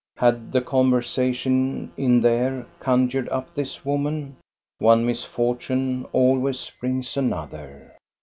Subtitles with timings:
[0.17, 4.35] Had the conversation in there conjured up this woman?
[4.79, 7.93] One misfortune always brings another.